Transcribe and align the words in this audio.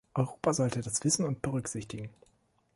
Europa 0.15 0.51
sollte 0.55 0.81
das 0.81 1.03
wissen 1.03 1.25
und 1.27 1.43
berücksichtigen. 1.43 2.09